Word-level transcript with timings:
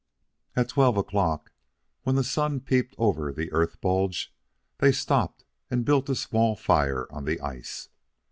At 0.55 0.69
twelve 0.69 0.97
o'clock, 0.97 1.51
when 2.01 2.15
the 2.15 2.23
sun 2.23 2.59
peeped 2.61 2.95
over 2.97 3.31
the 3.31 3.51
earth 3.51 3.79
bulge, 3.81 4.33
they 4.79 4.91
stopped 4.91 5.45
and 5.69 5.85
built 5.85 6.09
a 6.09 6.15
small 6.15 6.55
fire 6.55 7.05
on 7.11 7.25
the 7.25 7.39
ice. 7.39 7.89